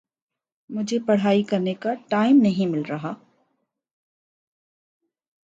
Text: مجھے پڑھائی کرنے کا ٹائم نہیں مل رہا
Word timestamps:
مجھے 0.69 0.97
پڑھائی 0.99 1.43
کرنے 1.43 1.73
کا 1.73 1.93
ٹائم 2.09 2.37
نہیں 2.37 2.67
مل 2.67 2.81
رہا 2.81 3.13